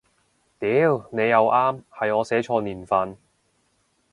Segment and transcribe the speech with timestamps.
[0.57, 3.15] 屌你又啱，係我寫錯年份